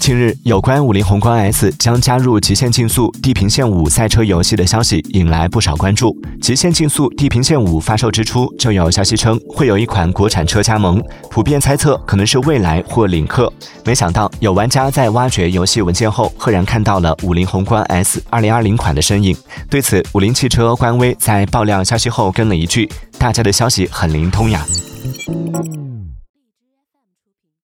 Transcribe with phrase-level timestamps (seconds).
[0.00, 6.10] 近日，有关五菱宏光 S 将加入《极限竞速：地平线五》赛车游戏的消息，引来不少关注。
[6.40, 13.52] 《极限竞速：地平线五》发售之初，就有消息称会有一款国产车加盟，普遍猜测可能是蔚来或领克。
[13.84, 19.36] 没想到，有玩家在挖掘游戏文件后，赫然看到了五菱宏光 S 2020款的身影。
[19.68, 24.64] 对此，五菱汽车官微在爆料消息后跟了一句：“大家的消息很灵通呀。”